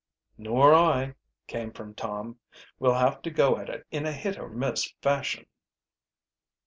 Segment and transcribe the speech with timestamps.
[0.35, 1.13] "Nor I,"
[1.45, 2.39] came from Tom.
[2.79, 5.45] "We'll have to go at it in a hit or miss fashion."